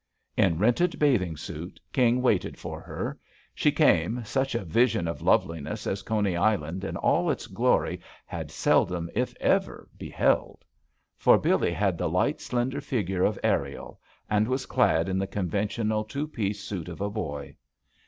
In 0.35 0.57
rented 0.57 0.97
bath 0.97 1.37
suit, 1.39 1.79
King 1.93 2.23
waited 2.23 2.57
for 2.57 2.81
her. 2.81 3.19
She 3.53 3.71
came, 3.71 4.25
such 4.25 4.55
a 4.55 4.65
vision 4.65 5.07
of 5.07 5.21
loveliness 5.21 5.85
as 5.85 6.01
Coney 6.01 6.35
Island 6.35 6.83
in 6.83 6.97
all 6.97 7.29
its 7.29 7.45
glory 7.45 8.01
had 8.25 8.49
seldom 8.49 9.11
if 9.13 9.35
ever 9.39 9.87
be 9.99 10.09
held. 10.09 10.65
For 11.19 11.37
Billee 11.37 11.71
had 11.73 11.99
the 11.99 12.09
light, 12.09 12.41
slender 12.41 12.81
figure 12.81 13.23
of 13.23 13.37
Ariel 13.43 13.99
and 14.27 14.47
was 14.47 14.65
clad 14.65 15.07
in 15.07 15.19
the 15.19 15.27
conventional 15.27 16.03
two 16.03 16.27
piece 16.27 16.63
suit 16.63 16.89
of 16.89 16.99
a 16.99 17.09
boy. 17.11 17.55